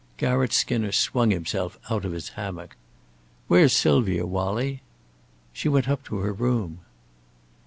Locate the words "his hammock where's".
2.11-3.71